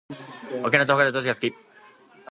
[0.65, 1.53] 沖縄と北海道どっちが好き？